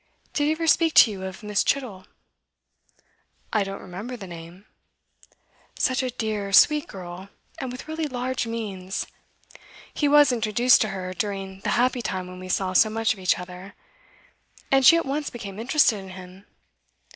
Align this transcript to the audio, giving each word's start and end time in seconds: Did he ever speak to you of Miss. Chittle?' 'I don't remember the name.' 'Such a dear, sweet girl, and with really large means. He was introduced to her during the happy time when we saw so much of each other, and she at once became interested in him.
Did 0.33 0.45
he 0.45 0.51
ever 0.53 0.65
speak 0.65 0.95
to 0.95 1.11
you 1.11 1.23
of 1.25 1.43
Miss. 1.43 1.63
Chittle?' 1.63 2.07
'I 3.53 3.63
don't 3.65 3.81
remember 3.81 4.17
the 4.17 4.25
name.' 4.25 4.65
'Such 5.77 6.01
a 6.01 6.09
dear, 6.09 6.51
sweet 6.51 6.87
girl, 6.87 7.29
and 7.59 7.71
with 7.71 7.87
really 7.87 8.07
large 8.07 8.47
means. 8.47 9.05
He 9.93 10.07
was 10.07 10.31
introduced 10.31 10.81
to 10.81 10.89
her 10.89 11.13
during 11.13 11.59
the 11.59 11.69
happy 11.77 12.01
time 12.01 12.25
when 12.25 12.39
we 12.39 12.49
saw 12.49 12.73
so 12.73 12.89
much 12.89 13.13
of 13.13 13.19
each 13.19 13.37
other, 13.37 13.75
and 14.71 14.83
she 14.83 14.97
at 14.97 15.05
once 15.05 15.29
became 15.29 15.59
interested 15.59 15.99
in 15.99 16.09
him. 16.09 16.47